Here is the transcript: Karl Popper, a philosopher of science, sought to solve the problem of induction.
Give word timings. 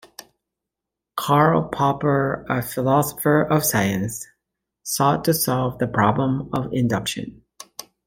Karl 1.15 1.69
Popper, 1.69 2.43
a 2.49 2.63
philosopher 2.63 3.43
of 3.43 3.63
science, 3.63 4.25
sought 4.81 5.23
to 5.25 5.33
solve 5.35 5.77
the 5.77 5.85
problem 5.87 6.49
of 6.53 6.73
induction. 6.73 7.43